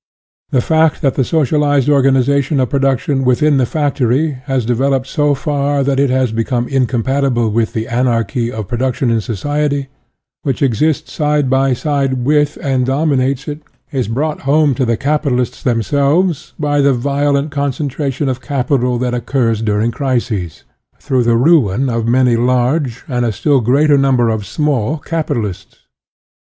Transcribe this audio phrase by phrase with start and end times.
[0.49, 5.35] The fact that the socialized organization of production within the factory has devel oped so
[5.35, 9.89] far that it has become incompatible with the anarchy of production in society,
[10.41, 13.61] which exists side by side with and dom inates it,
[13.91, 19.61] is brought home to the capitalists themselves by the violent concentration of capital that occurs
[19.61, 20.63] during crises,
[20.99, 25.77] through the ruin of many large, and a still greater number of small, capitalists.